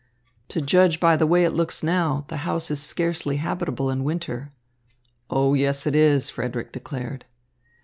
"To 0.47 0.61
judge 0.61 0.99
by 0.99 1.15
the 1.15 1.27
way 1.27 1.43
it 1.45 1.53
looks 1.53 1.83
now, 1.83 2.25
the 2.27 2.37
house 2.37 2.71
is 2.71 2.81
scarcely 2.81 3.37
habitable 3.37 3.91
in 3.91 4.03
winter." 4.03 4.51
"Oh, 5.29 5.53
yes 5.53 5.85
it 5.85 5.93
is," 5.95 6.27
Frederick 6.27 6.71
declared. 6.71 7.25